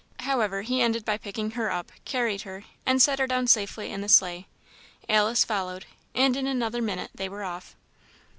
However, 0.21 0.63
he 0.63 0.81
ended 0.81 1.05
by 1.05 1.19
picking 1.19 1.51
her 1.51 1.71
up, 1.71 1.91
carried 2.05 2.41
her, 2.41 2.63
and 2.87 2.99
set 2.99 3.19
her 3.19 3.27
down 3.27 3.45
safely 3.45 3.91
in 3.91 4.01
the 4.01 4.09
sleigh. 4.09 4.47
Alice 5.07 5.45
followed, 5.45 5.85
and 6.15 6.35
in 6.35 6.47
another 6.47 6.81
minute 6.81 7.11
they 7.13 7.29
were 7.29 7.43
off. 7.43 7.75